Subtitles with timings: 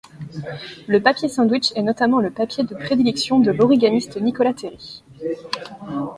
[0.87, 5.03] Le papier sandwich est notamment le papier de prédilection de l'origamiste Nicolas Terry.